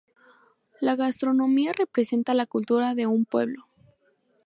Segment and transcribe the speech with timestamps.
[0.79, 3.67] La gastronomía representa la cultura de un pueblo.